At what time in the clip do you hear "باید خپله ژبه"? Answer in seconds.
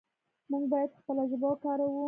0.71-1.47